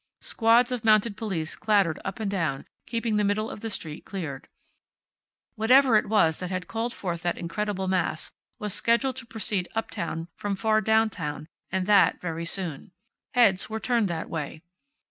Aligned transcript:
Squads 0.21 0.71
of 0.71 0.83
mounted 0.83 1.15
police 1.15 1.55
clattered 1.55 1.99
up 2.03 2.19
and 2.19 2.31
down, 2.31 2.65
keeping 2.87 3.17
the 3.17 3.23
middle 3.23 3.51
of 3.51 3.59
the 3.59 3.69
street 3.69 4.03
cleared. 4.03 4.47
Whatever 5.53 5.95
it 5.95 6.09
was 6.09 6.39
that 6.39 6.49
had 6.49 6.67
called 6.67 6.91
forth 6.91 7.21
that 7.21 7.37
incredible 7.37 7.87
mass, 7.87 8.31
was 8.57 8.73
scheduled 8.73 9.17
to 9.17 9.27
proceed 9.27 9.69
uptown 9.75 10.27
from 10.35 10.55
far 10.55 10.81
downtown, 10.81 11.47
and 11.71 11.85
that 11.85 12.19
very 12.19 12.45
soon. 12.45 12.91
Heads 13.35 13.69
were 13.69 13.79
turned 13.79 14.07
that 14.07 14.27
way. 14.27 14.63